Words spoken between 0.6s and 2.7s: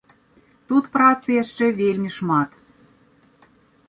Тут працы яшчэ вельмі шмат.